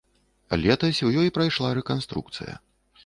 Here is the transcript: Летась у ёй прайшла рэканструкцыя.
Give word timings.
Летась 0.61 1.03
у 1.07 1.11
ёй 1.23 1.29
прайшла 1.35 1.69
рэканструкцыя. 1.81 2.55